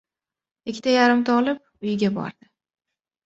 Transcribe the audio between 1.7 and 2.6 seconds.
uyiga bordi.